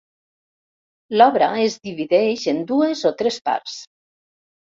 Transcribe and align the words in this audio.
L'obra 1.21 1.49
es 1.65 1.75
divideix 1.89 2.45
en 2.53 2.63
dues 2.71 3.05
o 3.09 3.11
tres 3.21 3.37
parts. 3.51 3.77